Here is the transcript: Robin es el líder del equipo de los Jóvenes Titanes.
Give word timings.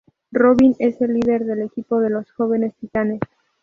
Robin 0.31 0.75
es 0.79 0.99
el 0.99 1.13
líder 1.13 1.45
del 1.45 1.61
equipo 1.61 1.99
de 1.99 2.09
los 2.09 2.31
Jóvenes 2.31 2.73
Titanes. 2.79 3.19